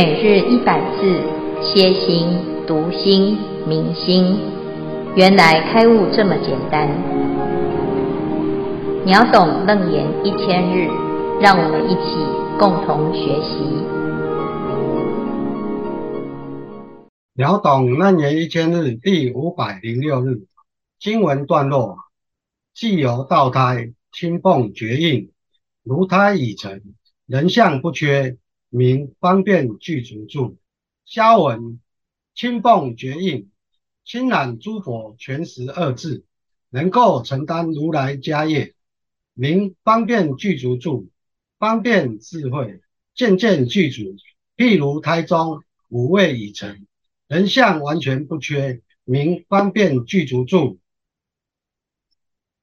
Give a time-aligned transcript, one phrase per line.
[0.00, 1.20] 每日一百字，
[1.60, 2.28] 歇心、
[2.68, 4.38] 读心、明心，
[5.16, 6.88] 原来开悟这么简单。
[9.04, 10.86] 秒懂楞严一千日，
[11.40, 12.14] 让我们一起
[12.60, 13.58] 共同学习。
[17.34, 20.42] 秒懂楞严一千日第五百零六日
[21.00, 21.96] 经文段落：
[22.72, 25.32] 既有道胎，清奉觉应，
[25.82, 26.82] 如胎已成，
[27.26, 28.36] 人相不缺。
[28.70, 30.58] 名方便具足住，
[31.06, 31.80] 消文
[32.34, 33.50] 清奉觉应，
[34.04, 36.24] 亲染诸佛全实二字，
[36.68, 38.74] 能够承担如来家业，
[39.32, 41.08] 名方便具足住，
[41.58, 42.82] 方便智慧
[43.14, 44.02] 渐渐具足，
[44.56, 46.86] 譬如胎中五味已成，
[47.26, 50.78] 人相完全不缺，名方便具足住。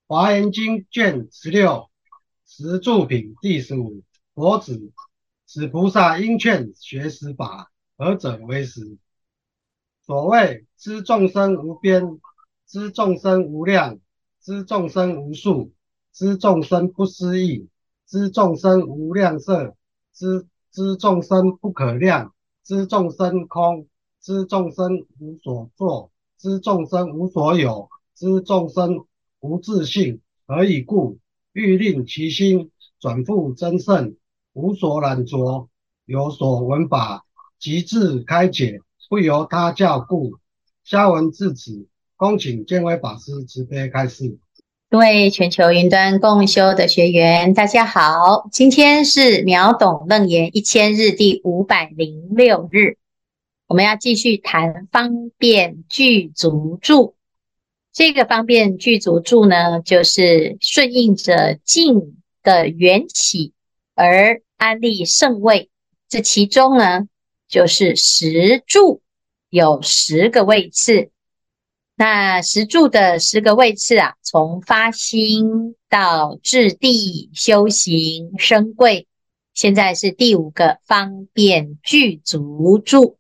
[0.08, 1.90] 华严经卷十六
[2.46, 4.04] 十住品第十五，
[4.36, 4.92] 佛子。
[5.46, 8.98] 此菩萨应劝学十法，何者为十？
[10.06, 12.20] 所谓知众生无边，
[12.68, 14.00] 知众生无量，
[14.42, 15.72] 知众生无数，
[16.12, 17.70] 知众生不思议，
[18.08, 19.76] 知众生无量色，
[20.14, 23.88] 知知众生不可量，知众生空，
[24.22, 29.06] 知众生无所作，知众生无所有，知众生
[29.40, 30.22] 无自性。
[30.48, 31.20] 何以故？
[31.54, 34.16] 欲令其心转复真圣。
[34.56, 35.68] 无所染着，
[36.06, 37.26] 有所闻法，
[37.60, 40.36] 即自开解，不由他教故。
[40.86, 44.38] 下文至此，恭请见辉法师慈悲开示。
[44.90, 52.96] 各位全球云端共修的学员，大家好，今天是秒懂楞严一千日第五百零六日，
[53.68, 57.16] 我们要继续谈方便具足住。
[57.92, 63.52] 这个方便具足住呢，就是顺应着境的缘起
[63.96, 64.42] 而。
[64.58, 65.70] 安立圣位，
[66.08, 67.08] 这其中呢，
[67.48, 69.02] 就是十柱
[69.50, 71.10] 有十个位次。
[71.98, 79.08] 那十柱的十个位次啊，从发心到至地修行升贵，
[79.54, 83.18] 现在是第五个方便具足住。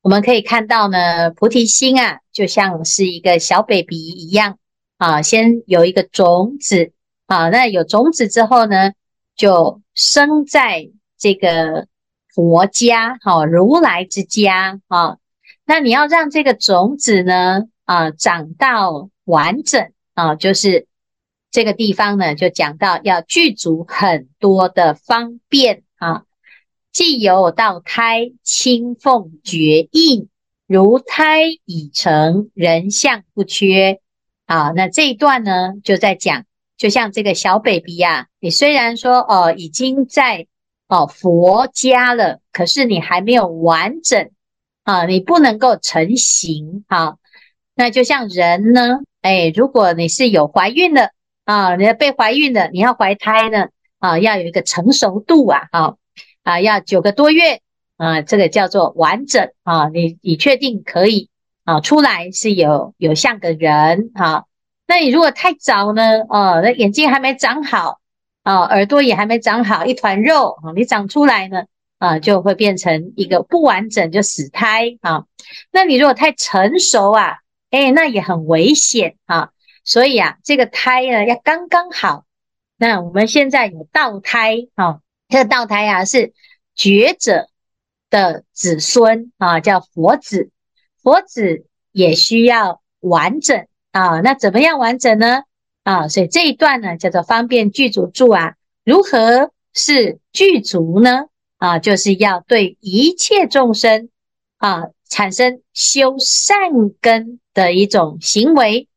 [0.00, 4.58] 我们可以看到呢，菩提心啊，就像是一个小 baby 一样
[4.96, 6.92] 啊，先有一个种子
[7.26, 8.92] 啊，那有种子之后呢，
[9.40, 11.86] 就生在这个
[12.28, 15.16] 佛家，哈，如来之家，哈。
[15.64, 20.86] 那你要让这个种子呢，啊，长到完整，啊，就是
[21.50, 26.24] 这个地方呢，就讲到要具足很多的方便，啊，
[26.92, 30.28] 既有道胎，亲奉觉应，
[30.66, 34.02] 如胎已成，人相不缺，
[34.44, 36.44] 啊，那这一段呢，就在讲。
[36.80, 40.46] 就像这个小 baby 呀，你虽然说哦已经在
[40.88, 44.30] 哦佛家了，可是你还没有完整
[44.84, 47.18] 啊，你不能够成型哈。
[47.74, 51.10] 那就像人呢，哎，如果你是有怀孕的
[51.44, 55.96] 啊，你要被怀孕的，你要怀胎呢啊，要有一个成熟度啊，啊
[56.44, 57.60] 啊，要九个多月
[57.98, 61.28] 啊，这个叫做完整啊，你你确定可以
[61.64, 64.44] 啊出来是有有像个人啊。
[64.90, 66.18] 那你如果太早呢？
[66.28, 68.00] 哦，那眼睛还没长好，
[68.42, 71.62] 啊，耳朵也还没长好，一团肉啊，你长出来呢，
[72.00, 75.26] 啊，就会变成一个不完整，就死胎啊。
[75.70, 77.36] 那你如果太成熟啊，
[77.70, 79.50] 哎，那也很危险啊。
[79.84, 82.24] 所以啊，这个胎呢要刚刚好。
[82.76, 86.32] 那我们现在有道胎啊，这个道胎啊是
[86.74, 87.46] 觉者
[88.10, 90.50] 的子孙啊，叫佛子，
[91.00, 93.68] 佛子也需要完整。
[93.92, 95.42] 啊，那怎么样完整呢？
[95.82, 98.54] 啊，所以这一段呢叫做方便具足住啊。
[98.84, 101.26] 如何是具足呢？
[101.58, 104.08] 啊，就是要对一切众生
[104.58, 106.56] 啊产生修善
[107.00, 108.88] 根的一种行为。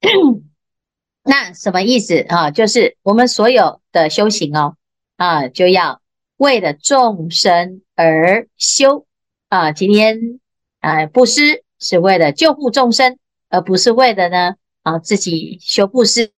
[1.22, 2.50] 那什么意思啊？
[2.50, 4.76] 就是我们所有的修行哦，
[5.16, 6.00] 啊，就要
[6.36, 9.06] 为了众生而修
[9.48, 9.72] 啊。
[9.72, 10.40] 今天
[10.80, 13.18] 啊，布施是为了救护众生。
[13.54, 16.32] 而不是为了呢啊自己修布施，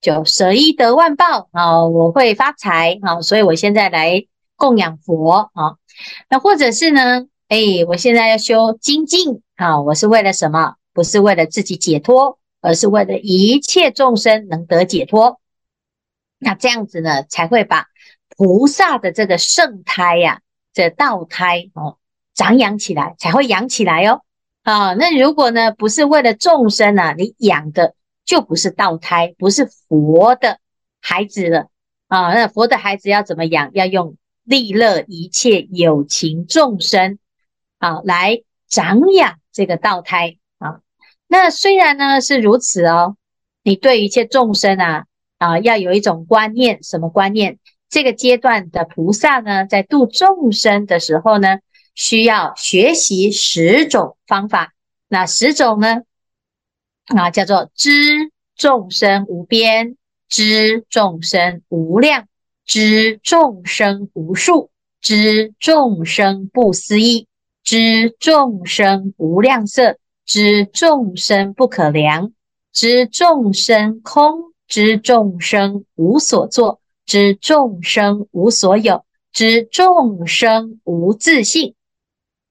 [0.00, 4.26] 就舍一得万报啊，我会发财啊，所以我现在来
[4.56, 5.76] 供养佛啊。
[6.28, 10.74] 那或者是呢，哎，我现在要修精进啊，我是为了什么？
[10.92, 15.40] 不是为了自己解脱，而是为了一切众生能得解脱。
[16.38, 17.86] 那这样子呢，才会把
[18.36, 20.40] 菩萨的这个圣胎呀、
[20.74, 21.98] 这道胎哦，
[22.34, 24.22] 长养起来，才会养起来哦。
[24.70, 30.60] 啊，那如果呢，不是为了众生啊，你养的就不是道胎，不是佛的
[31.00, 31.66] 孩子了
[32.06, 32.32] 啊。
[32.34, 33.72] 那佛的孩子要怎么养？
[33.74, 37.18] 要用利乐一切有情众生，
[37.78, 40.78] 啊，来长养这个道胎啊。
[41.26, 43.16] 那虽然呢是如此哦，
[43.64, 45.06] 你对一切众生啊
[45.38, 47.58] 啊要有一种观念，什么观念？
[47.88, 51.58] 这个阶段的菩萨呢，在度众生的时候呢，
[51.94, 54.72] 需要学习十种方法。
[55.08, 56.02] 那十种呢，
[57.06, 59.96] 啊，叫做知众生无边，
[60.28, 62.28] 知众生无量，
[62.64, 64.70] 知众生无数，
[65.00, 67.26] 知众生不思议，
[67.64, 72.32] 知众生无量色，知众生不可量，
[72.72, 76.80] 知众生空，知众生无所作。
[77.06, 81.74] 知众生无所有，知众生无自性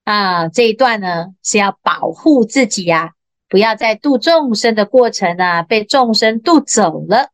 [0.09, 0.47] 啊！
[0.47, 3.11] 这一段呢是要保护自己呀、啊，
[3.47, 7.29] 不要在度众生的过程啊被众生度走了。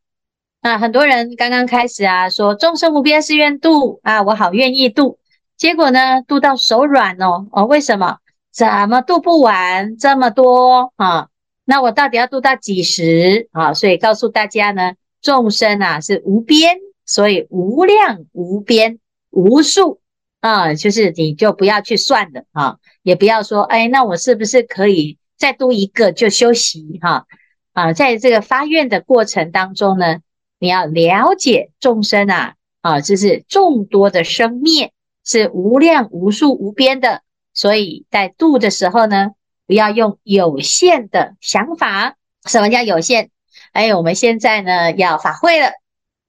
[0.61, 5.19] 那很多人刚刚开始啊说众生无边誓愿度啊，我好愿意度，
[5.55, 8.17] 结果呢度到手软哦哦，为什么？
[8.51, 11.29] 怎么度不完这么多啊？
[11.63, 13.73] 那我到底要度到几时啊？
[13.73, 16.77] 所以告诉大家呢，众生啊是无边。
[17.05, 18.99] 所以无量无边
[19.29, 19.99] 无数
[20.45, 27.25] 啊，就是你就不要去算了啊，也不要说哎，那我是不是可以再多一个就休息哈
[27.73, 27.93] 啊？
[27.93, 30.19] 在这个发愿的过程当中呢，
[30.59, 34.91] 你要了解众生啊啊，就是众多的生灭
[35.23, 39.31] 是无量无数无边的，所以在度的时候呢，
[39.65, 42.17] 不要用有限的想法。
[42.45, 43.31] 什么叫有限？
[43.71, 45.71] 哎，我们现在呢要法会了。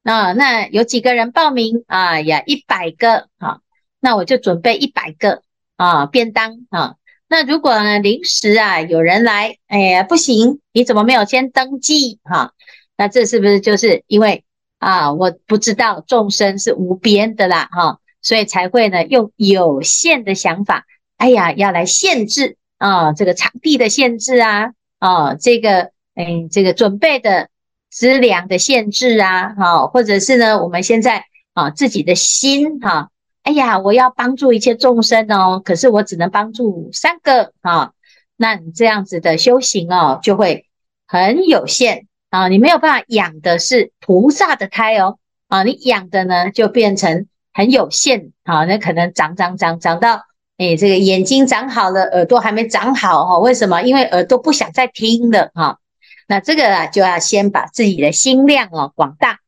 [0.04, 2.18] 啊，那有几个人报名啊？
[2.22, 3.60] 呀，一百个啊，
[4.00, 5.42] 那我就准备一百个
[5.76, 6.94] 啊便当啊。
[7.28, 12.52] 那如果呢临时啊有人来，哎呀不行，你怎么没有先登记哈、
[12.96, 14.44] 那这是不是就是因为
[14.78, 20.84] 啊我不知道众生是无边的啦哈、所以才会呢用有限的想法，
[21.16, 27.48] 哎呀要来限制啊这个场地的限制啊啊这个哎这个准备的。
[27.88, 33.08] 资粮的限制啊，哈，或者是呢，我们现在啊自己的心哈，
[33.46, 37.92] 哎呀，我要帮助一切众生哦，可是我只能帮助三个啊，
[38.36, 40.66] 那你这样子的修行哦，就会
[41.06, 50.22] 很有限啊，你没有办法养的是菩萨的胎哦，啊，你养的呢就变成很有限啊，那可能长长长长到
[50.58, 53.80] 哎，这个眼睛长好了，耳朵还没长好哈，为什么？
[53.82, 55.78] 因为耳朵不想再听了哈。
[56.26, 59.38] 那这个啊，就要先把自己的心量哦广大，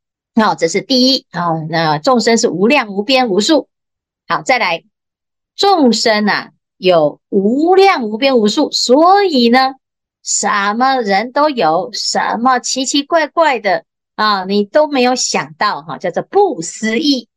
[0.40, 1.48] 好，这是第一啊。
[1.68, 3.68] 那众生是无量无边无数，
[4.28, 4.84] 好，再来，
[5.56, 9.74] 众生啊有无量无边无数，所以呢，
[10.22, 13.84] 什么人都有，什么奇奇怪怪的
[14.14, 17.28] 啊，你都没有想到哈，叫做不思议，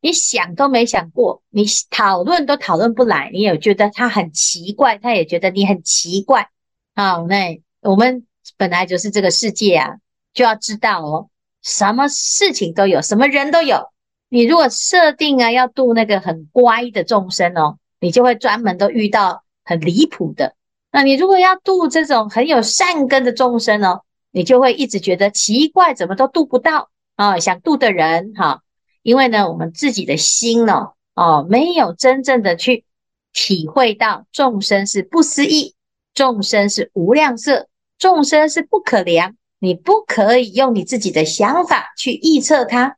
[0.00, 6.50] 你想都没想过，你讨论都讨论不来，你也觉得他很奇怪，他也觉得你很奇怪，
[6.94, 8.26] 好，那我们。
[8.56, 9.96] 本来就是这个世界啊，
[10.34, 11.28] 就要知道哦，
[11.62, 13.91] 什么事情都有，什么人都有。
[14.32, 20.54] 你如果设定啊要度那个很乖的众生哦，你就会专门都遇到很离谱的。
[20.90, 27.38] 那你如果要度这种很有善根的众生哦，你就会一直觉得奇怪，怎么都度不到啊？
[27.38, 28.62] 想度的人哈，
[29.02, 32.86] 因为呢，我们自己的心呢，哦，没有真正的去
[33.34, 35.74] 体会到众生是不思议，
[36.14, 37.68] 众生是无量色。
[37.98, 42.96] 众生是不可量，你不可以用你自己的想法去预测它，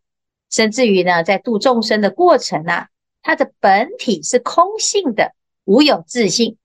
[0.55, 2.87] 甚至于呢，在度众生的过程啊，
[3.23, 5.33] 它的本体是空性的，
[5.65, 6.59] 无有自性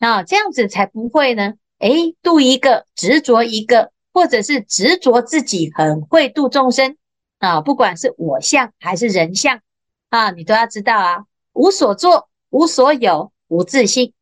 [0.00, 6.98] 啊，这样子才不会呢，诶，度一个执着一个，或者是执着自己很会度众生
[7.38, 9.62] 啊，不管是我相还是人相
[10.10, 11.24] 啊，你都要知道啊，
[11.54, 14.12] 无所作，无所有，无自信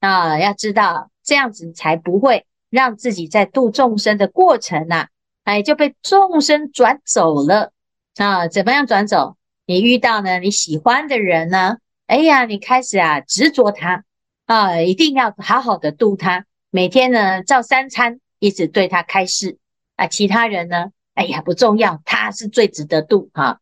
[0.00, 2.44] 啊，要知道这样子才不会。
[2.68, 5.08] 让自己在度众生的过程、啊，
[5.42, 7.72] 哎，就被众生转走了
[8.16, 8.48] 啊？
[8.48, 9.36] 怎么样转走？
[9.66, 11.78] 你遇到呢你喜欢的人呢？
[12.06, 14.04] 哎呀，你开始啊执着他
[14.46, 19.58] 啊，一定要好好的度他，每天呢照三餐，一直对他开示
[19.96, 20.08] 啊。
[20.08, 23.58] 其他人呢，哎呀不重要，他是最值得度哈、啊。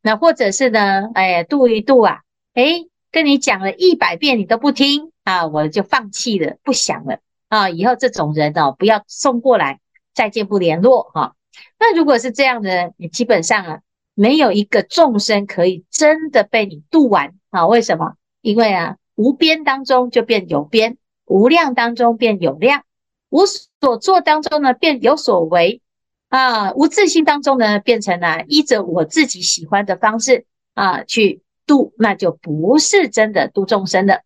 [0.00, 2.20] 那或者是呢，哎呀度一度啊，
[2.54, 7.18] 哎，跟你讲了一百遍你都不听啊，我就放弃了，不想了。
[7.48, 9.80] 啊，以后这种人哦，不要送过来，
[10.14, 11.32] 再见不联络哈、啊。
[11.80, 13.80] 那如果是这样的，你基本上啊，
[14.18, 17.68] 没有一个众生可以真的被你度完啊。
[17.68, 18.14] 为什么？
[18.40, 22.82] 因为啊，无边当中就变有边，无量当中变有量，
[23.30, 25.82] 无所作当中呢变有所为
[26.30, 34.24] 啊，无自性当中呢变成了依着我自己喜欢的方式啊去度，那就不是真的度众生的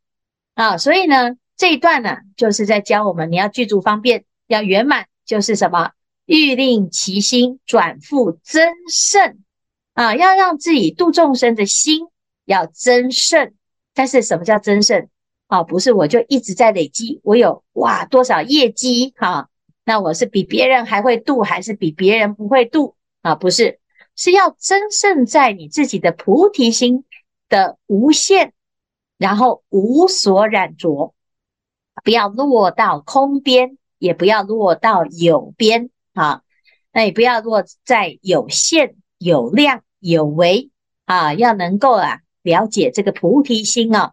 [0.54, 0.78] 啊。
[0.78, 5.90] 所以呢，这一段呢，就是在教我们，你要具足方便，要圆满，就是什么？
[6.24, 9.38] 欲令其心转复增胜
[9.94, 12.08] 啊，要让自己度众生的心
[12.44, 13.54] 要增胜。
[13.94, 15.08] 但是什么叫增胜？
[15.48, 19.50] 啊，不是我就一直在累积，我有哇多少业绩哈、
[19.84, 23.34] 那我是比别人还会度，还是比别人不会度啊？
[23.34, 23.80] 不是，
[24.16, 27.04] 是要增胜在你自己的菩提心
[27.50, 28.54] 的无限，
[29.18, 31.12] 然后无所染着，
[32.02, 36.40] 不要落到空边，也不要落到有边啊。
[36.94, 40.70] 那也不要落在有限、有量、有为
[41.04, 44.12] 啊，要能够啊了解这个菩提心哦，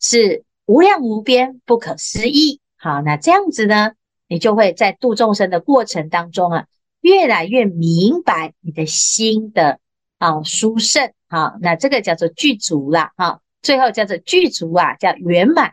[0.00, 0.44] 是。
[0.70, 2.60] 无量无边，不可思议。
[2.76, 3.92] 好，那这样子呢，
[4.28, 6.66] 你就会在度众生的过程当中啊，
[7.00, 9.80] 越来越明白你的心的
[10.18, 11.10] 啊殊胜。
[11.26, 13.12] 好，那这个叫做具足了。
[13.16, 15.72] 哈，最后叫做具足啊，叫圆满。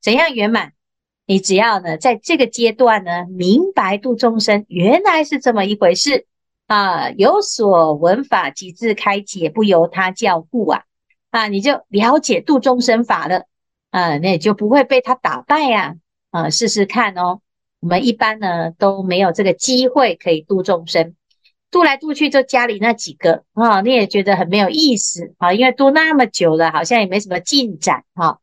[0.00, 0.72] 怎样圆满？
[1.26, 6.24] 你只要呢，在这个阶段呢，明白度众生原来是这么一回事
[6.70, 10.84] 啊，有所闻法即自开解，不由他教故啊
[11.32, 13.46] 啊，你就了解度众生法了。
[13.90, 15.96] 啊，那也就不会被他打败呀！
[16.30, 17.40] 啊，试试看哦。
[17.80, 21.16] 我们一般呢都没有这个机会可以度众生，
[21.72, 28.38] 度来度去就家里那几个啊，你也觉得很没有意思啊，因为度那么久了，好像也没什么进展哈。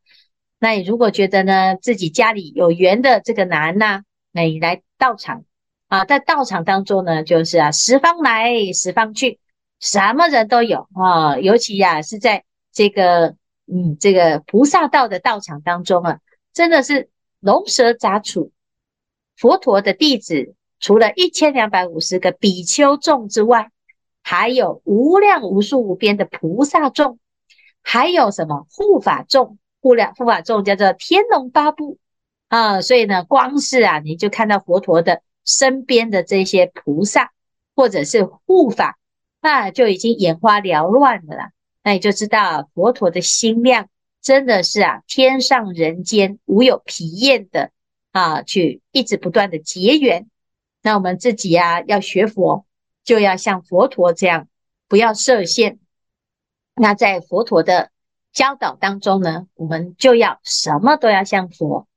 [0.58, 5.44] 那你如果觉得呢自己家里有缘的这个男呐，那你来到场
[5.88, 9.38] 啊，在道场当中呢，就是啊十方来十方去，
[9.80, 13.36] 什么人都有啊，尤其呀是在这个。
[13.70, 16.20] 嗯，这个菩萨道的道场当中啊，
[16.54, 18.50] 真的是龙蛇杂处。
[19.36, 23.70] 佛陀的弟子除了一千两百五十个比丘众之外，
[24.22, 27.18] 还有无量无数无边的菩萨众，
[27.82, 29.58] 还有什么护法众？
[29.82, 31.98] 护量护法众叫做天龙八部
[32.48, 32.80] 啊。
[32.80, 37.32] 所以呢，光是啊，你就看到佛陀的身边的这些菩萨
[37.74, 38.98] 或者是护法，
[39.40, 41.50] 那就已经眼花缭乱的了。
[41.82, 43.88] 那你就知道佛陀的心量
[44.20, 47.70] 真的是啊，天上人间无有疲厌的
[48.12, 50.28] 啊，去一直不断的结缘。
[50.82, 52.66] 那我们自己呀、啊，要学佛，
[53.04, 54.48] 就要像佛陀这样，
[54.86, 55.78] 不要设限。
[56.74, 57.90] 那在佛陀的
[58.32, 61.87] 教导当中呢，我们就要什么都要像佛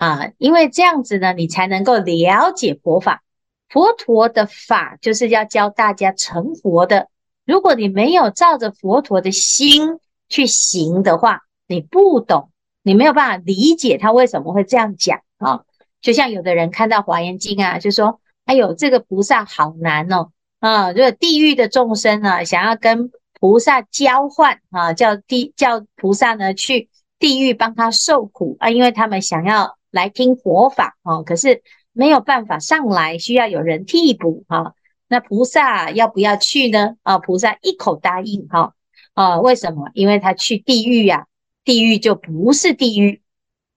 [0.00, 3.22] 啊，因为这样子呢，你才能够了解佛法。
[3.68, 7.08] 佛陀的法就是要教大家成佛的。
[7.44, 9.98] 如果你没有照着佛陀的心
[10.30, 12.50] 去行的话，你不懂，
[12.82, 15.64] 你没有办法理解他为什么会这样讲啊。
[16.00, 20.30] 就像有的人看到《华严经》啊，就说：“哎呦，这个菩萨好难哦
[20.60, 20.94] 啊！
[20.94, 26.88] 这个地狱的众生呢，想要跟菩萨交换啊，叫地叫菩萨呢去
[27.18, 34.72] 地狱帮他受苦啊，因为他们想要来听佛法啊，可是没有办法上来，需要有人替补啊。”
[35.12, 36.94] 那菩萨要不要去呢？
[37.02, 38.74] 啊，菩萨一口答应哈。
[39.14, 39.90] 啊，为什么？
[39.92, 41.26] 因为他去地狱呀，
[41.64, 43.20] 地狱就不是地狱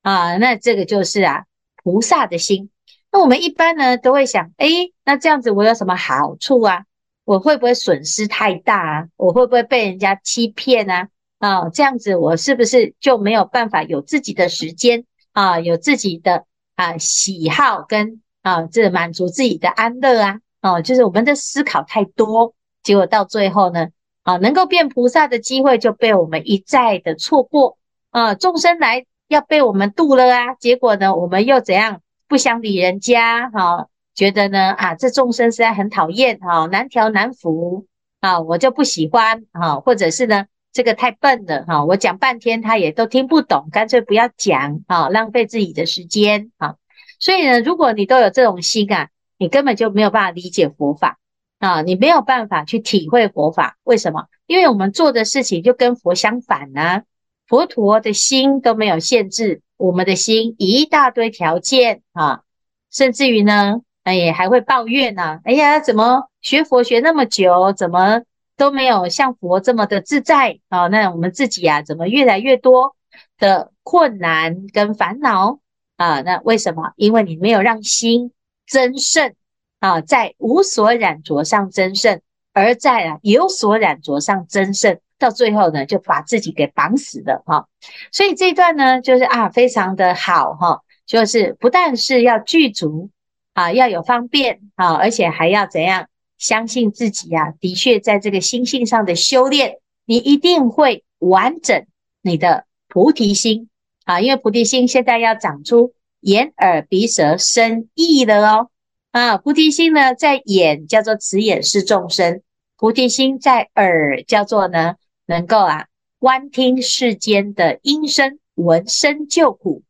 [0.04, 0.38] 啊。
[0.38, 1.46] 那这个就是啊，
[1.84, 2.70] 菩萨的心。
[3.12, 4.68] 那我们一般呢都会想，哎，
[5.04, 6.86] 那这样子我有什么好处啊？
[7.26, 9.08] 我会不会损失太大啊？
[9.16, 11.10] 我会不会被人家欺骗啊？
[11.40, 15.60] 啊，这样子我是不是就没有办法有自己的时间啊？
[15.60, 20.40] 有自己的啊喜好跟啊这满足自己的安乐啊？
[20.62, 23.90] 哦，就是我们的思考太多，结果到最后呢，
[24.24, 27.78] 啊，能够变菩萨的机会就被我们一再的错过
[28.12, 37.86] 啊，众生来要被我们度了啊，结果呢，我们又怎样不想理人家，哈、啊，觉得呢，啊，这众生实在很讨厌，哈、啊，难调难服，
[38.22, 46.76] 啊，我就不喜欢，啊，或者是呢，这个太笨了，哈、我讲半天他也都听不懂，干脆不要讲，啊，浪费自己的时间，啊，
[47.20, 49.08] 所以呢，如果你都有这种心啊。
[49.40, 51.20] 你根本就没有办法理解佛法
[51.60, 51.82] 啊！
[51.82, 54.28] 你没有办法去体会佛法，为什么？
[54.46, 57.02] 因为我们做的事情就跟佛相反呢、
[57.46, 62.44] 佛陀的心都没有限制，我们的心一大堆条件啊，
[62.90, 65.40] 甚至于呢，哎，还会抱怨呢、啊。
[65.44, 68.22] 哎呀，怎么学佛学那么久，怎么
[68.58, 70.88] 都没有像佛这么的自在啊？
[70.88, 72.96] 那我们自己啊，怎么越来越多
[73.38, 75.60] 的困难跟烦恼
[75.98, 76.22] 啊？
[76.22, 76.94] 那为什么？
[76.96, 78.32] 因为你没有让心。
[78.66, 79.36] 增胜
[79.82, 82.22] 啊，在无所染着上增胜，
[82.54, 87.68] 而在啊有所染着上增胜，到最后呢，就把自己给绑死了哈。
[88.14, 93.10] 所以这一段呢，就是啊，非常的好哈，就是不但是要具足
[93.54, 96.08] 啊，要有方便啊，而且还要怎样
[96.44, 101.86] 相信自己啊，的确在这个心性上的修炼，你一定会完整
[102.22, 103.70] 你的菩提心
[104.04, 108.68] 啊，因为菩提心现在要长出眼耳鼻舌身意了哦。
[109.12, 112.42] 啊，菩提心呢，在眼叫做慈眼视众生，
[112.76, 114.96] 菩提心在耳叫做呢，
[115.26, 115.86] 能够啊
[116.20, 119.84] 观听世间的音声，闻声救苦。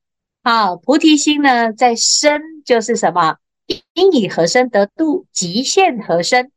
[0.44, 3.38] 好，菩提心呢，在身就是什么？
[3.94, 5.26] 应以何身得度？
[5.32, 6.52] 即现何身？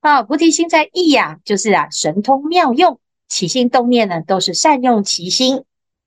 [0.00, 5.64] 啊，菩提心在意呀、就是啊神通妙用，起心动念呢，都是善用其心。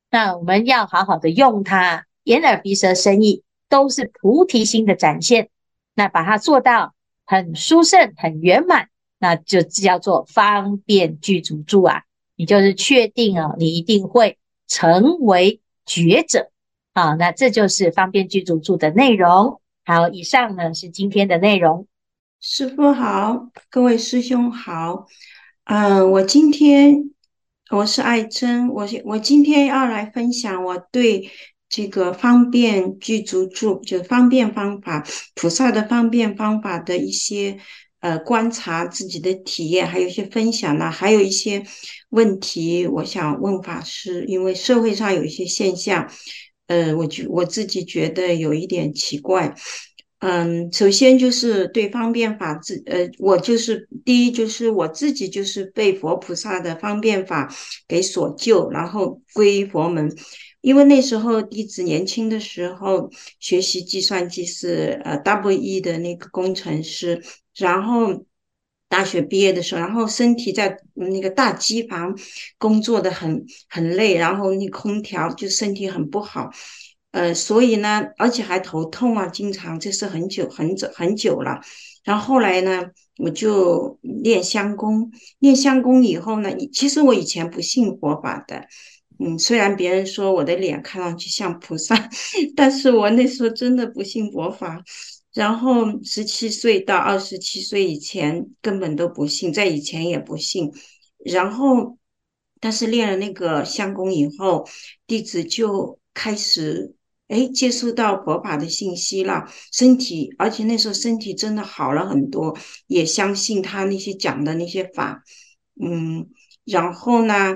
[0.09, 5.49] 那我们要好好的用它，眼耳鼻舌身意都是菩提心的展现。
[5.95, 6.93] 那把它做到
[7.25, 8.87] 很殊胜、很圆满，
[9.19, 12.03] 那就叫做方便具足住啊！
[12.37, 16.51] 你就是确定哦，你一定会成为觉者
[16.93, 17.15] 啊！
[17.15, 19.59] 那这就是方便具足住的内容。
[19.89, 21.87] 好，以上呢是今天的内容。
[22.39, 25.07] 师傅好，各位师兄好。
[25.63, 27.09] 嗯、我今天
[27.71, 31.31] 我是爱珍，我我今天要来分享我对。
[31.67, 35.03] 这个方便具足住，就方便方法，
[35.33, 37.57] 菩萨的方便方法的一些
[37.99, 41.63] 呃观察自己的体验，还有一些分享呢，还有一些
[42.09, 46.11] 问题，我想问法师，因为社会上有一些现象，
[46.69, 49.53] 呃，我觉我自己觉得有一点奇怪，
[50.19, 57.51] 嗯，首先就是对方便法自，呃，我就是第一就是我自己就是被佛菩萨的方便法
[57.87, 60.15] 给所救，然后皈依佛门。
[60.61, 63.09] 因为那时候弟子年轻的时候
[63.39, 67.23] 学习计算机是呃 double E 的那个工程师，
[67.55, 68.25] 然后
[68.89, 72.17] 大学毕业的时候，然后身体在那个大机房
[72.57, 76.49] 工作的很很累，然后那空调就身体很不好，
[77.11, 81.61] 呃，所以呢，而且还头痛啊，经常这是很久很久很久了。
[82.03, 88.65] 然后后来呢，我就练香功，练香功以后呢，其实我以前不信佛法的。
[89.21, 92.09] 嗯，虽然别人说我的脸看上去像菩萨，
[92.55, 94.81] 但是我那时候真的不信佛法。
[95.39, 100.69] 然后十七岁到二十七岁以前根本都不信，在以前也不信。
[101.23, 101.97] 然后，
[102.59, 104.67] 但是练了那个相功以后，
[105.07, 106.93] 弟子就开始
[107.29, 115.23] 哎接触到佛法的信息了，身体，而且那时候身体真的好了很多，也相信他那些讲的那些法。
[115.81, 116.27] 嗯，
[116.65, 117.55] 然后呢？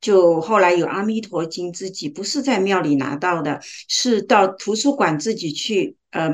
[0.00, 6.30] 就后来有《阿弥陀经》，自己不是在庙里拿到的，是到图书馆自己去，呃，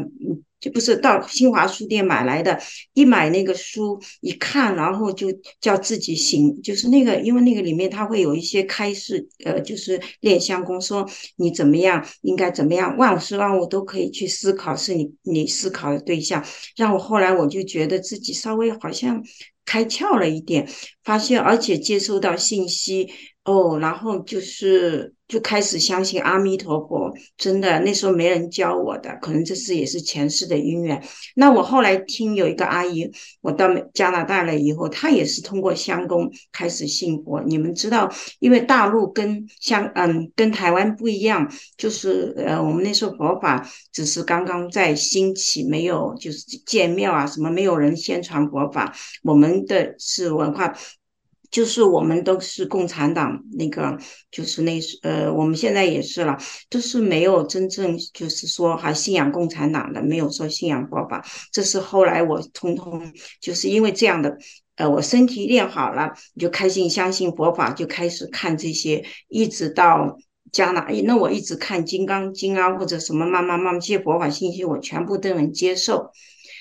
[0.61, 2.59] 就不是到新华书店买来的。
[2.95, 5.29] 一买那个书一看，然后就
[5.61, 16.45] 叫自己行，就是那个，因为那个里面它会有一些开示，呃，就是练相功，说你怎么样，应该怎么样，万事万物都可以去思考，是你你思考的对象。
[16.77, 19.23] 让我后来我就觉得自己稍微好像
[19.65, 20.69] 开窍了一点，
[21.05, 23.09] 发现而且接收到信息。
[23.47, 31.01] 哦，然后就是就开始相信阿弥陀佛，真的那时候没人教我的，可能这是也是前世的因缘。
[31.37, 33.09] 那我后来听有一个阿姨，
[33.41, 37.41] 我到加拿大了以后，她也是通过香功开始信佛。
[37.47, 50.77] 你们知道，因为大陆跟香嗯跟台湾不一样，就是呃我们那时候佛法只是刚刚在兴起，没有就是建庙啊什么，没有人宣传佛法，我们的是文化。
[51.57, 53.97] 就是我们都是共产党那个，
[54.31, 56.37] 就是那是呃，我们现在也是了，
[56.69, 61.25] 都是没有真正就是说还信仰共产党的，没有说信仰佛法。
[61.51, 64.37] 这是后来我通通就是因为这样的，
[64.75, 70.19] 呃，我身体练好了，就开心相信佛法，就开始看这些，一直到
[70.53, 76.11] 加拿，那我一直看《金刚经》啊，或者什么慢慢慢慢这些佛法信息，我全部都能接受。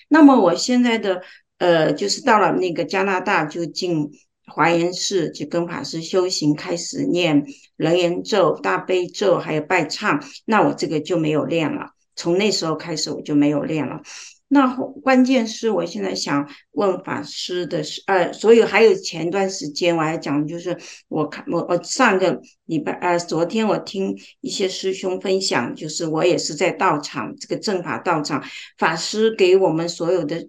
[0.08, 1.22] 那么我现在的
[1.58, 4.10] 呃，就是到了那个加拿大就进。
[4.48, 7.44] 华严寺就跟法师修行，开始念
[7.78, 10.24] 楞严咒、大悲咒，还有拜忏。
[10.46, 14.02] 那我这个就没有练了，从那时候开始我就没有练了。
[14.48, 14.68] 那
[15.02, 20.78] 关键是我现在想问法师的是，呃，所以还有前段时间我还讲，就是
[21.08, 28.42] 我看我我上个礼拜，呃，昨天我听一些师兄分享，就是我也是在道场这个正法道场，
[28.78, 30.48] 法师给我们所有的。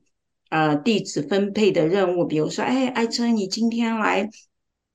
[0.57, 4.31] 呃，弟子分配的任务，比如说，哎，爱珍，你今天来，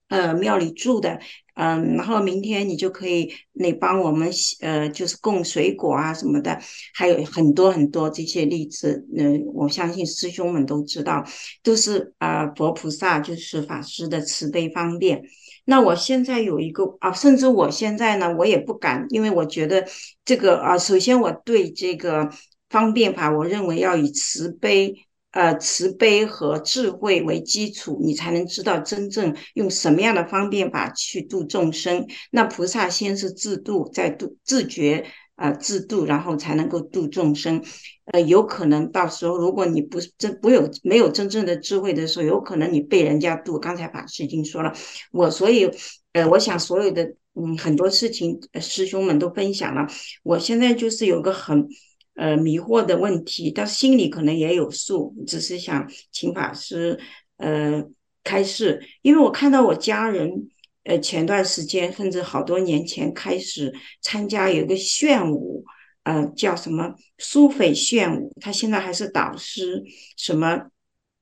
[0.08, 1.20] 呃，庙里住的，
[1.54, 6.60] 嗯、然后明天你就可以，你帮我们，呃，就是供水果啊什么的，
[6.96, 11.24] 还有很多很多这些例子，嗯、我相信师兄们都知道，
[11.62, 15.22] 都是啊、呃，佛菩萨就是法师的慈悲方便。
[15.66, 19.86] 那我现在有一个啊，甚至我现在呢，我也不敢，因为我觉得
[20.26, 22.28] 这个啊，首先我对这个
[22.68, 24.96] 方便法，我认为要以慈悲。
[25.32, 32.08] 呃慈悲和智慧为基础，你才能知道真正用什么样的方便法去度众生。
[32.32, 35.06] 那菩萨先是自度，再度自觉。
[35.38, 37.64] 呃，自度，然后才能够度众生。
[38.06, 43.58] 呃，有可能到时候，如果你不真不有没有真正的智慧的时候，有可能你被人家度。
[43.58, 44.72] 刚才法师已经说了，
[45.12, 45.68] 我所以，
[46.14, 49.88] 呃，我想所有的嗯很多事情，师兄们都分享了。
[50.22, 51.68] 我现在就是有个很
[52.16, 57.00] 呃迷惑的问题，但心里可能也有数，只是想请法师
[57.38, 57.84] 呃
[58.24, 60.50] 开示，因为我看到我家人。
[60.84, 63.72] 呃，前段时间甚至好多年前开始
[64.02, 65.64] 参加有一个炫舞，
[66.02, 69.84] 呃，叫什么苏菲炫舞，他现在还是导师，
[70.18, 70.60] 什么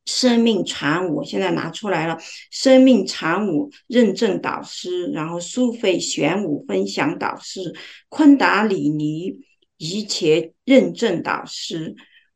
[0.05, 2.17] 生命禅舞，现在拿出来了，
[2.51, 7.75] 生命禅舞认证导师，然后苏菲炫舞分享导师，
[8.07, 9.41] 昆达里尼
[9.79, 11.95] 一切认证导师。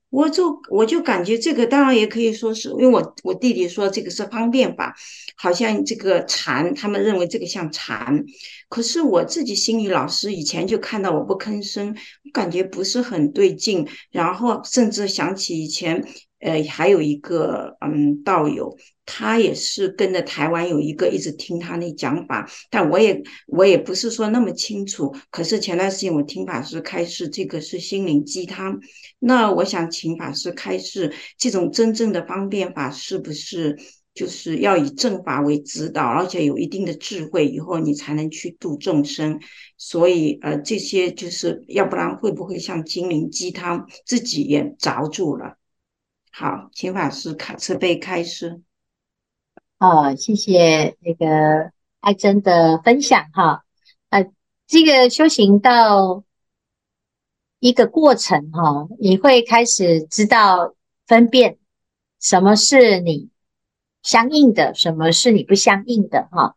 [0.09, 4.95] 我就我就感觉这个当然也可以说是，因为我我弟弟说这个是方便法，
[5.35, 8.23] 好像这个禅，他们认为这个像禅，
[8.69, 11.95] 可是我自己心里老师以前就看到我不吭声，
[12.31, 16.03] 感觉不是很对劲，然后甚至想起以前。
[16.43, 25.15] 呃，还有一个嗯道友，他也是跟着台湾有一个一直听他那讲法，但我也我也不是说那么清楚。
[25.31, 28.77] 可是前段时间我听法师开示，这个是心灵鸡汤。
[29.19, 33.77] 那我想请法师开示，这种真正的方便法是不是
[34.13, 39.39] 就是要以正法为指导，而且有一定的智慧以后，你才能去度众生。
[39.77, 45.57] 所以呃，这些就是要不然会不会像心灵鸡汤，自己也着住了。
[46.35, 48.63] 好，请法师开慈悲开示。
[49.77, 53.63] 哦，谢谢那个爱珍的分享哈。
[54.09, 54.25] 呃，
[54.65, 56.23] 这个修行到
[57.59, 60.73] 一个过程哈，你会开始知道
[61.05, 61.59] 分辨
[62.19, 63.29] 什么是你
[64.01, 66.55] 相应的，什么是你不相应的哈。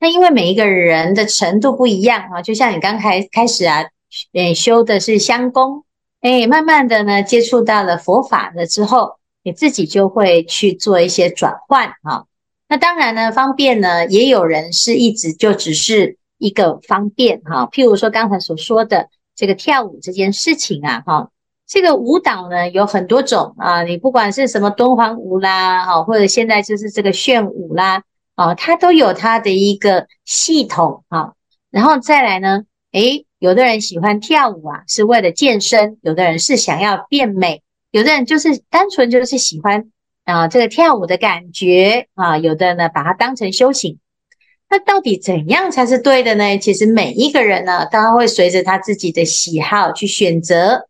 [0.00, 3.84] 那因为每一个人的程度不一样哈，就像你刚开开始啊，
[4.32, 5.83] 诶，修的是香功。
[6.24, 12.24] 哎，慢慢的呢，接触到了佛法了之后，你自己就会去做一些转换啊。
[12.66, 17.68] 那当然呢，方便呢，也有人是一直就只是一个方便哈。
[17.70, 21.28] 譬如说刚才所说的这个跳舞这件事情啊，哈，
[21.68, 28.02] 这个舞蹈呢有很多种啊，你不管是什么敦煌舞啦，哈，或者现在就是这个炫舞啦，
[28.34, 31.34] 啊，它都有它的一个系统哈。
[31.70, 33.26] 然后再来呢，诶。
[33.44, 39.90] 有的人喜欢跳舞啊，是为了健身；有的人是想要变美；有的人就是单纯就是喜欢
[40.24, 42.38] 啊、呃、这个跳舞的感觉啊。
[42.38, 43.98] 有的呢，把它当成修行。
[44.70, 46.56] 那到底怎样才是对的呢？
[46.56, 50.88] 其实每一个人呢，他会随着他自己的喜好去选择。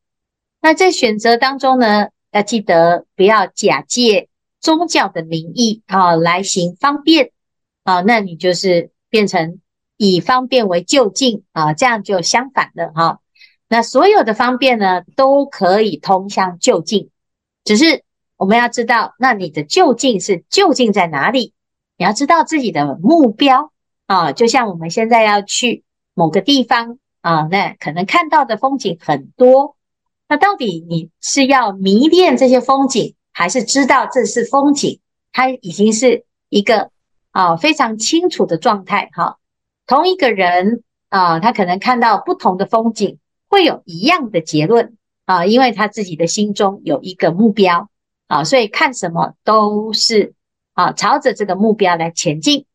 [0.63, 4.29] 那在选择当中呢，要记得不要假借
[4.61, 7.33] 宗教的名义啊来行方便
[7.83, 9.59] 啊，那你就是变成。
[9.97, 13.21] 以方便为就近啊，这样就相反了哈。
[13.69, 17.11] 那所有的方便呢，都可以通向就近，
[17.65, 18.05] 只是
[18.37, 21.55] 我们要知道，那你的究竟是究竟在哪里？
[21.97, 23.73] 你要知道自己的目标
[24.07, 24.33] 啊。
[24.33, 29.77] 就像我们现在要去某个地方啊，那可能看到的风景很多，
[30.29, 35.01] 那到底你是要迷恋这些风景，还是知道这是风景？
[35.33, 36.91] 它已经是一个
[37.31, 39.39] 啊非常清楚的状态哈。
[39.87, 43.19] 同一个人啊，他可能看到不同的风景，
[43.49, 47.89] 会有一样的结论啊，因为他自己的心中有一个目标
[48.27, 50.35] 啊，所以看什么都是
[50.73, 52.67] 啊，朝着这个目标来前进。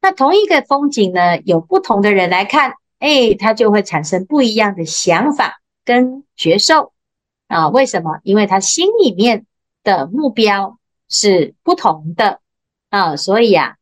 [0.00, 6.92] 那同一个风景呢，有不同的人来看，哎，他就会产生不一样的想法跟觉受
[7.46, 7.68] 啊。
[7.68, 8.20] 为什么？
[8.22, 9.44] 因为他心里面
[9.82, 12.40] 的目标是不同的
[12.90, 13.77] 啊，所以啊。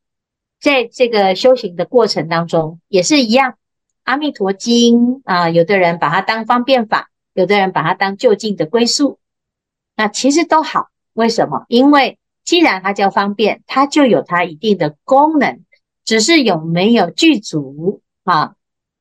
[0.61, 3.57] 在这个修行的过程当中，也是一样。
[4.05, 9.19] 阿弥陀经啊，有的人把它当方便法，有的人把它当就近的归宿，
[9.97, 10.89] 那其实都好。
[11.13, 11.65] 为什么？
[11.69, 15.65] 因为既然它叫方便，它就有它一定的功能，
[16.05, 18.55] 只是有没有具足啊？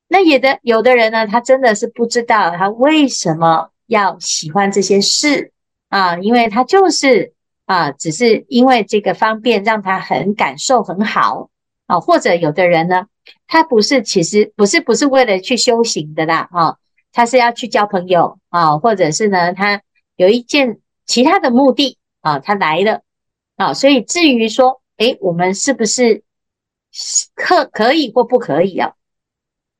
[0.08, 5.52] 那有的有的人呢，他真的是不知道他为什么要喜欢这些事
[5.88, 7.35] 啊，因为他就是。
[7.66, 11.50] 啊，只是因为这个方便，让他很感受很好
[11.86, 12.00] 啊。
[12.00, 13.06] 或者有的人呢，
[13.46, 16.76] 他不是，其实不是，不是为了去修行的啦，啊，
[17.12, 19.82] 他是要去交朋友啊，或者是呢，他
[20.16, 23.02] 有一件其他的目的啊，他来了
[23.56, 23.74] 啊。
[23.74, 26.22] 所以至于说，诶，我们是不是
[27.34, 28.94] 可可以或不可以啊？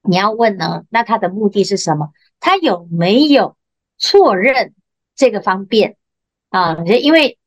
[0.03, 2.11] 你要问呢，那他的目的是什么？
[2.41, 3.57] 他有没有
[3.99, 4.75] 错认
[5.15, 5.97] 这个方便
[6.51, 6.77] 啊？
[6.85, 7.39] 因为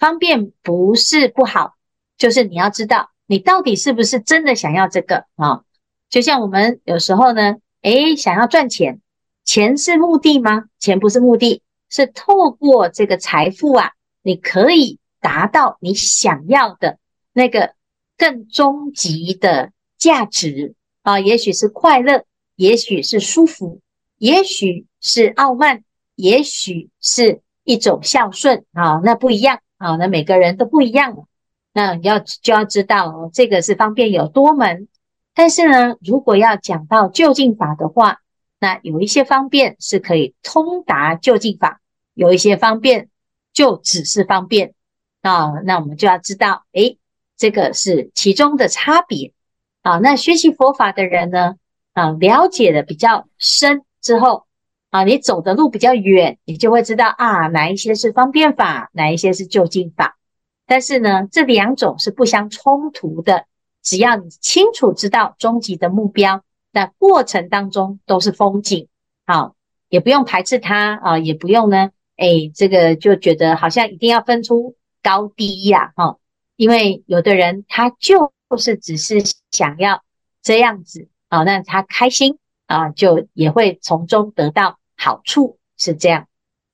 [0.00, 1.74] 方便不是不好，
[2.16, 5.62] 就是你要知道你到底是不是真的想要这个啊？
[6.08, 9.00] 就像我们有时候呢，诶，想要赚钱，
[9.44, 10.64] 钱是目的吗？
[10.78, 16.98] 钱不是目的，是透过这个财富啊，你可以达到你想要的
[17.34, 17.74] 那个
[18.16, 22.24] 更终极的价值啊，也许是快乐，
[22.56, 23.80] 也许是舒服，
[24.16, 25.84] 也许是傲慢，
[26.14, 31.26] 也许是一种孝顺啊，那不一样啊，那每个人都不一样，
[31.72, 34.88] 那要就要知道哦这个是方便有多门。
[35.32, 38.20] 但是呢，如果要讲到就近法的话，
[38.58, 41.80] 那有一些方便是可以通达就近法，
[42.12, 43.08] 有一些方便
[43.54, 44.74] 就只是方便
[45.22, 45.52] 啊。
[45.64, 46.98] 那我们就要知道，诶，
[47.38, 49.32] 这个是其中的差别
[49.80, 49.96] 啊。
[49.98, 51.54] 那学习佛法的人呢，
[51.94, 54.44] 啊，了解的比较深之后
[54.90, 60.18] 啊，你走的路比较远，你就会知道啊，哪一些是方便法，哪一些是就近法。
[60.66, 63.46] 但是呢，这两种是不相冲突的。
[63.82, 68.88] 只要你清楚知道终极的目标，那过程当中都是风景，
[69.26, 69.54] 好，
[69.88, 76.18] 也不用排斥它啊，也不用呢，哎，这个就觉得好像一定要分出高低呀，哈，
[76.56, 80.02] 因为有的人他就是只是想要
[80.42, 86.28] 这样子啊，那他开心啊，就也会从中得到好处，是这样。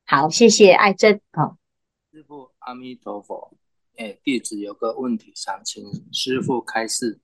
[0.04, 1.54] 好，谢谢爱珍啊，
[2.10, 3.56] 师父阿弥陀佛。
[3.98, 5.80] 哎，弟子有个问题想请
[6.12, 7.20] 师父开示。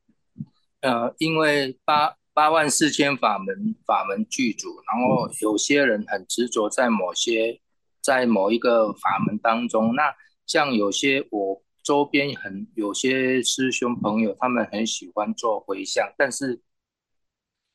[0.81, 7.61] 呃，因为八八万四千法门，法门具足，然后有些人很执着在某些，
[8.01, 9.97] 在某一个法门当中。
[9.97, 10.15] 那
[10.47, 16.61] 像有些我周边很有些师兄朋友，他们很喜欢做回向，但是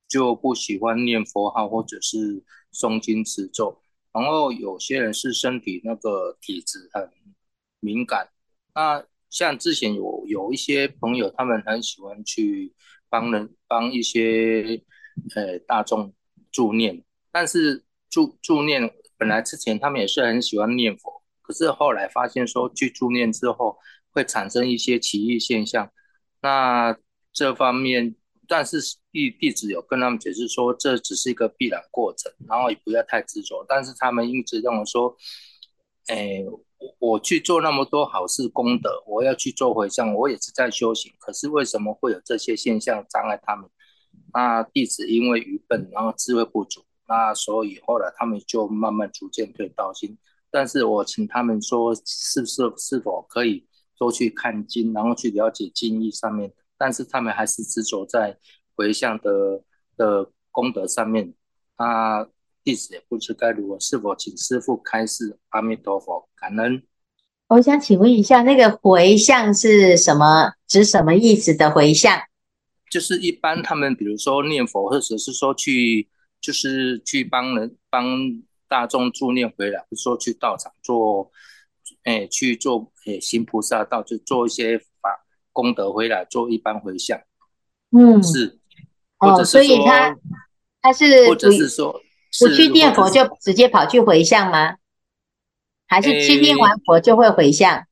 [0.07, 2.43] 就不喜欢念佛号或者是
[2.73, 3.81] 诵经持咒。
[4.13, 7.09] 然后有些人是身体那个体质很
[7.79, 8.29] 敏感。
[8.73, 12.73] 那像之前有有一些朋友，他们很喜欢去
[13.09, 14.81] 帮人帮一些
[15.35, 16.13] 呃大众
[16.51, 23.77] 助念，但是助助念本来之前他们也是很喜欢念佛，可是后来发现说去助念之后
[24.11, 25.91] 会产生一些奇异现象。
[26.41, 26.97] 那
[27.33, 28.15] 这方面，
[28.47, 28.79] 但是
[29.17, 33.65] 弟弟子有跟他们解释说，这只是一个必然过程，然后也不要太执着。
[33.67, 35.15] 但是他们一直认为说，
[36.07, 36.45] 哎。
[36.99, 41.11] 我去做那么多好事功德，我要去做回向，我也是在修行。
[41.17, 43.67] 可是为什么会有这些现象障碍他们？
[44.31, 50.15] 那弟子因为愚笨，然后智慧不足，那所以后来他们就慢慢逐渐退道心。
[50.51, 53.65] 但是我请他们说，是不是是否可以
[53.97, 56.53] 多去看经，然后去了解经义上面？
[56.77, 58.37] 但是他们还是执着在
[58.77, 59.61] 回向的
[59.97, 61.33] 的功德上面。
[61.75, 62.25] 啊。
[62.63, 65.39] 弟子也不知该如何，是否请师父开示？
[65.51, 66.83] 阿弥陀佛，感恩。
[67.47, 70.51] 我想请问一下，那个回向是什么？
[70.67, 72.19] 指什么意思的回向？
[72.91, 76.09] 就是一般他们，比如说念佛，或者是说去，
[76.41, 78.05] 就是去帮人、帮
[78.67, 81.31] 大众助念回来，或者说去道场做，
[82.03, 87.17] 哎，去做哎行菩萨道，就做一些法功德回来，做一般回向。
[87.91, 88.59] 嗯，是。
[89.19, 90.15] 哦，所以他
[90.81, 92.01] 他是，或者是说。
[92.39, 94.75] 不去念佛就直接跑去回向吗？
[95.87, 97.85] 还是去念完佛就会回向？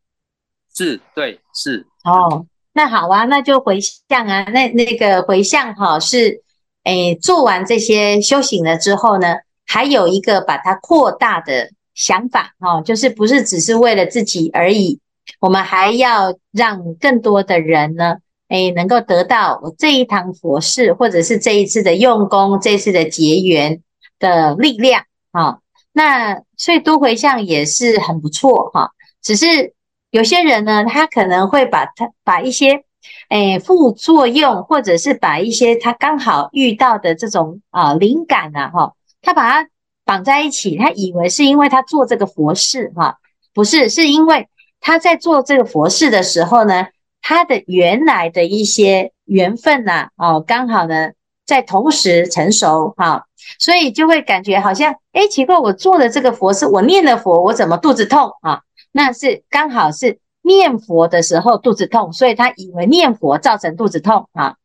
[0.75, 1.87] 是，对，是。
[2.03, 4.43] 哦，那好啊，那就回向啊。
[4.43, 6.43] 那那个回向哈是，
[6.83, 14.99] 诶，做完这些修行了之后呢，还有一个把它扩大的想法哈，就是不是只是为了自己而已，
[15.39, 18.17] 我们还要让更多的人呢，
[18.49, 23.81] 诶，能够得到我这一堂佛事，或者是这一次的用功，这次的结缘。
[24.17, 25.57] 的力量啊，
[25.91, 28.91] 那所以多回向也是很不错哈。
[29.21, 29.73] 只是
[30.09, 32.85] 有些人呢，他可能会把他把一些
[33.27, 39.69] 诶副作用，或者是把一些他刚好遇到的这种啊灵感呐哈，他把它
[40.05, 43.17] 绑在一起，他以为是因为他做这个佛事哈，
[43.53, 44.47] 不是，是因为
[44.79, 46.87] 他在做这个佛事的时候呢，
[47.27, 53.25] 他的原来的一些缘分呐哦，刚好呢在同时成熟哈。
[53.57, 58.61] 所以就会感觉好像，哎，奇怪，我做的这个佛是我念的佛，我怎么肚子痛啊？
[58.91, 64.55] 那是刚好是念佛的时候肚子痛，所以他以为念佛造成肚子痛啊。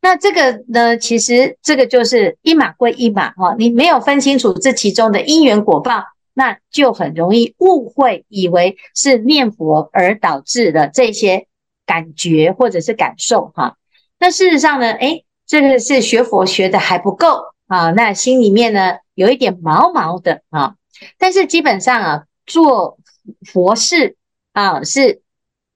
[0.00, 11.46] 那这个呢，其实这个就是一码归一码哈，你没有分清楚这其中的因缘果报，那就很容易误会，以为是念佛而导致的这些
[11.88, 13.76] 感觉或者是感受哈。
[14.20, 17.40] 那事实上呢，哎，这个是学佛学的还不够。
[17.66, 20.76] 啊，那心里面呢有一点毛毛的啊，
[21.18, 22.96] 但是基本上啊，做
[23.44, 24.16] 佛事
[24.54, 25.20] 啊，是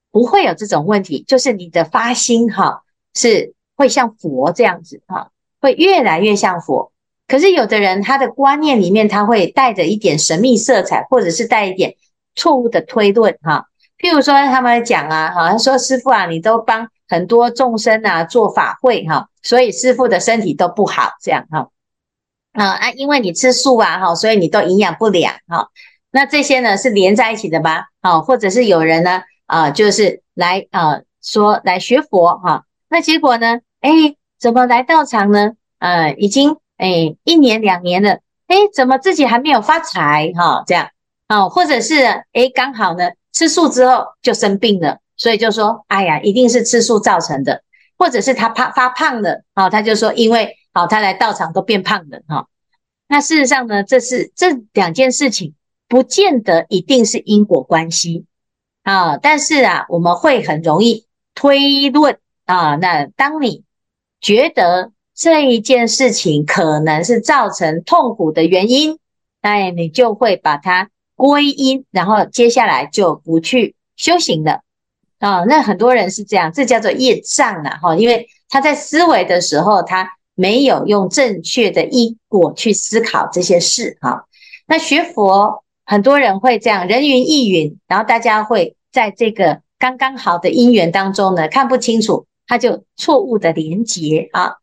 [0.09, 2.81] 不会有这种问题，就是你的发心哈，
[3.13, 5.29] 是会像佛这样子哈，
[5.61, 6.91] 会越来越像佛。
[7.27, 11.95] 可是有的人他的观念里面，他会带着一点神秘色彩，或者是带一点
[12.33, 13.67] 错误的推论哈。
[14.03, 21.69] 譬如说他们讲啊，好像说师父啊，你都帮很多众生啊做法会哈，所以师父的身体都不好这样哈。
[22.51, 25.69] 啊啊，因为你吃素啊哈，所以你都营养不良哈。
[26.11, 27.85] 那这些呢是连在一起的吧？
[28.01, 33.89] 啊，或者是有人呢啊，就是来啊说来学佛哈，那结果呢，哎，
[34.37, 35.53] 怎么来道场呢？
[35.79, 36.57] 呃，已经。
[36.75, 40.63] 哎，一年两年了，哎，怎么自己还没有发财哈？
[40.67, 40.89] 这样
[41.27, 47.63] 啊，或者是哎，刚好呢，吃素之后就生病了，所以就说，哎呀，一定是吃素造成的，
[47.97, 52.47] 或者是他怕发胖了啊，他就说，因为好，他来道场都变胖了哈。
[53.07, 55.55] 那事实上呢，这是这两件事情，
[55.87, 58.25] 不见得一定是因果关系
[58.83, 62.75] 啊，但是啊，我们会很容易推论啊。
[62.75, 63.63] 那当你
[64.21, 68.97] 觉得，这一件事情可能是造成痛苦的原因，
[69.41, 74.61] 哎，你就会把它归因，然后接下来就不去修行了
[75.19, 75.43] 啊。
[75.45, 84.25] 那很多人是这样，这叫做业障了哈，因为他在思维的时候，他没有用正确的因果去思考这些事哈。
[84.65, 94.55] 那学佛，很多人会这样人云亦云，然后大家会在这个刚刚好的因缘当中呢，看不清楚，他就错误的连结啊。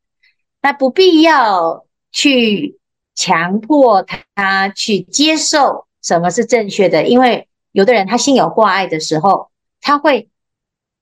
[0.63, 2.79] 那不必要去
[3.15, 10.29] 强迫他去接受什么是正确的，因为有的人他心有挂碍的时候，他会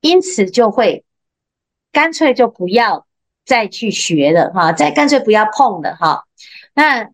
[0.00, 1.04] 因此就会
[1.92, 3.06] 干脆就不要
[3.44, 6.24] 再去学了哈，再干脆不要碰了哈。
[6.74, 7.10] 那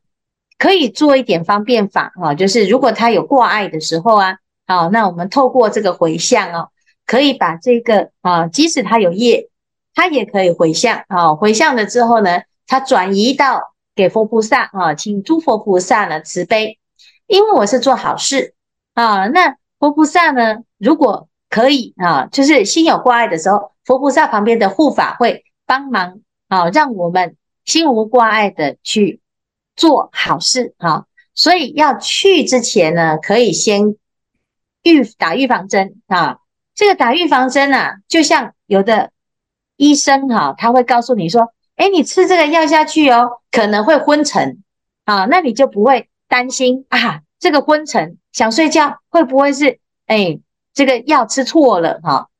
[0.58, 6.70] 可以做一点方便法哈，就是如果他有挂碍的时候啊，好，那我们透过这个回向哦，
[7.06, 9.48] 可以把这个啊，即使他有业。
[9.96, 16.80] 他也可以回向啊，回向了之后呢，他转移到给佛菩萨啊，请诸佛菩萨呢慈悲，
[17.34, 18.54] 因为我是做好事
[18.94, 19.26] 啊。
[19.26, 29.20] 那佛菩萨呢，如果可以啊，就是心有挂碍的时候，佛菩萨旁边的护法会帮忙啊，让我们心无挂碍的去
[29.74, 31.06] 做好事啊。
[31.34, 33.96] 所以要去之前呢，可以先
[34.82, 36.38] 预打预防针啊。
[36.74, 39.10] 这个打预防针啊，就像有的。
[39.76, 44.62] 医生哈，他会告诉你说：“诶，你吃这个药下去哦，可能会昏沉
[45.04, 47.22] 啊，那你就不会担心啊。
[47.44, 50.40] 这个昏沉想睡觉，会不会是诶
[50.72, 52.30] 这个药吃错了哈？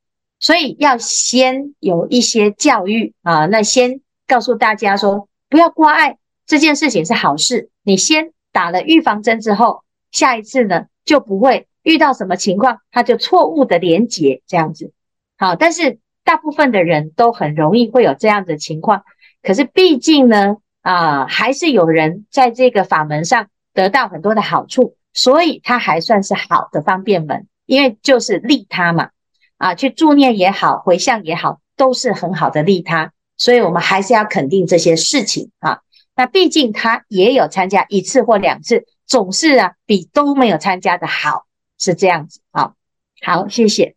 [0.40, 7.68] 所以要先有一些教育啊，那先告诉大家说，不要挂碍，这件事情是好事。
[7.82, 14.90] 你先打了预防针之后，下一次呢就不会遇到什么情况，他就错误的连结这样子。
[15.36, 15.98] 好，但是。
[16.26, 19.04] 大部分的人都很容易会有这样的情况，
[19.42, 29.10] 可是毕竟呢，啊、还是有人在这个法门上得到很多的好处，所以它还算是好的方便门，因为就是利他嘛，
[29.58, 35.80] 啊，去助念也好，回向也好，都是很好的利他，所以我们还是要肯定这些事情啊。
[36.16, 42.74] 那毕竟他也有参加一次或两次，总是啊比都没有参加的好，是这样子啊。
[43.20, 43.96] 好，谢谢。